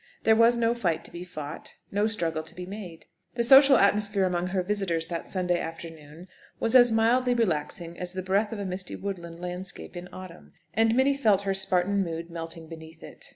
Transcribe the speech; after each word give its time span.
There 0.23 0.35
was 0.35 0.57
no 0.57 0.73
fight 0.73 1.05
to 1.05 1.11
be 1.11 1.23
fought, 1.23 1.75
no 1.91 2.07
struggle 2.07 2.41
to 2.41 2.55
be 2.55 2.65
made. 2.65 3.05
The 3.35 3.43
social 3.43 3.77
atmosphere 3.77 4.23
among 4.25 4.47
her 4.47 4.63
visitors 4.63 5.05
that 5.05 5.27
Saturday 5.27 5.59
afternoon 5.59 6.27
was 6.59 6.73
as 6.73 6.91
mildly 6.91 7.35
relaxing 7.35 7.99
as 7.99 8.13
the 8.13 8.23
breath 8.23 8.51
of 8.51 8.57
a 8.57 8.65
misty 8.65 8.95
woodland 8.95 9.39
landscape 9.39 9.95
in 9.95 10.09
autumn, 10.11 10.53
and 10.73 10.95
Minnie 10.95 11.15
felt 11.15 11.43
her 11.43 11.53
Spartan 11.53 12.01
mood 12.03 12.31
melting 12.31 12.67
beneath 12.67 13.03
it. 13.03 13.29